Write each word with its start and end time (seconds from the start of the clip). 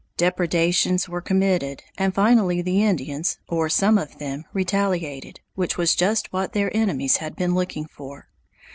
Depredations 0.17 1.07
were 1.07 1.21
committed, 1.21 1.83
and 1.95 2.15
finally 2.15 2.59
the 2.59 2.83
Indians, 2.83 3.37
or 3.47 3.69
some 3.69 3.99
of 3.99 4.17
them, 4.17 4.45
retaliated, 4.51 5.41
which 5.53 5.77
was 5.77 5.93
just 5.93 6.33
what 6.33 6.53
their 6.53 6.75
enemies 6.75 7.17
had 7.17 7.35
been 7.35 7.53
looking 7.53 7.85
for. 7.85 8.27